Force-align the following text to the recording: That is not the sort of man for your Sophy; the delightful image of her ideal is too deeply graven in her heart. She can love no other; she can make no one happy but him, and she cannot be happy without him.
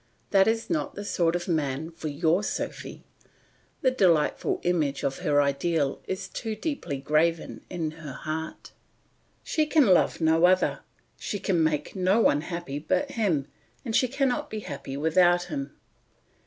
That 0.31 0.47
is 0.47 0.67
not 0.67 0.95
the 0.95 1.05
sort 1.05 1.35
of 1.35 1.47
man 1.47 1.91
for 1.91 2.07
your 2.07 2.41
Sophy; 2.43 3.03
the 3.83 3.91
delightful 3.91 4.59
image 4.63 5.03
of 5.03 5.19
her 5.19 5.39
ideal 5.43 6.01
is 6.07 6.27
too 6.27 6.55
deeply 6.55 6.97
graven 6.97 7.61
in 7.69 7.91
her 8.01 8.13
heart. 8.13 8.71
She 9.43 9.67
can 9.67 9.85
love 9.85 10.19
no 10.19 10.45
other; 10.45 10.79
she 11.19 11.37
can 11.37 11.63
make 11.63 11.95
no 11.95 12.19
one 12.19 12.41
happy 12.41 12.79
but 12.79 13.11
him, 13.11 13.45
and 13.85 13.95
she 13.95 14.07
cannot 14.07 14.49
be 14.49 14.61
happy 14.61 14.97
without 14.97 15.43
him. 15.43 15.75